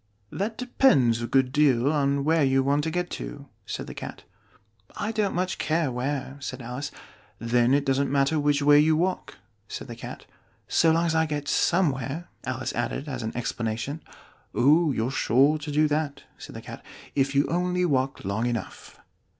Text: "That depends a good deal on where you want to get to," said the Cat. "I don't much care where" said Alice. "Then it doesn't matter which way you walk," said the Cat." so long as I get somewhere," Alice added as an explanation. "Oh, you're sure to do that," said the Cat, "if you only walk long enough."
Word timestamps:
"That 0.31 0.57
depends 0.57 1.21
a 1.21 1.27
good 1.27 1.51
deal 1.51 1.91
on 1.93 2.23
where 2.23 2.43
you 2.43 2.63
want 2.63 2.83
to 2.85 2.89
get 2.89 3.11
to," 3.11 3.49
said 3.67 3.85
the 3.85 3.93
Cat. 3.93 4.23
"I 4.97 5.11
don't 5.11 5.35
much 5.35 5.59
care 5.59 5.91
where" 5.91 6.37
said 6.39 6.59
Alice. 6.59 6.89
"Then 7.37 7.71
it 7.75 7.85
doesn't 7.85 8.09
matter 8.11 8.39
which 8.39 8.63
way 8.63 8.79
you 8.79 8.95
walk," 8.95 9.37
said 9.67 9.87
the 9.87 9.95
Cat." 9.95 10.25
so 10.67 10.91
long 10.91 11.05
as 11.05 11.13
I 11.13 11.27
get 11.27 11.47
somewhere," 11.47 12.29
Alice 12.45 12.73
added 12.73 13.07
as 13.07 13.21
an 13.21 13.37
explanation. 13.37 14.01
"Oh, 14.55 14.91
you're 14.91 15.11
sure 15.11 15.59
to 15.59 15.71
do 15.71 15.87
that," 15.89 16.23
said 16.35 16.55
the 16.55 16.61
Cat, 16.63 16.83
"if 17.13 17.35
you 17.35 17.45
only 17.47 17.85
walk 17.85 18.25
long 18.25 18.47
enough." 18.47 18.99